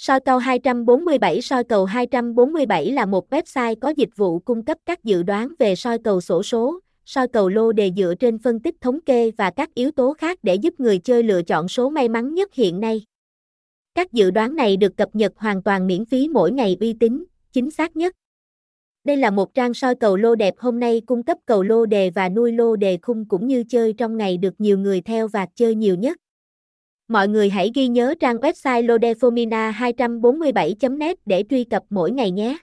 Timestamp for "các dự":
4.86-5.22, 13.94-14.30